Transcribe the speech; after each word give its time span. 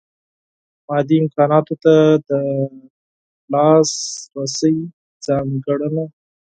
مادي 0.87 1.15
امکاناتو 1.21 1.75
ته 1.83 1.93
د 2.27 2.29
لاسرسۍ 3.51 4.75
ځانګړنه. 5.25 6.03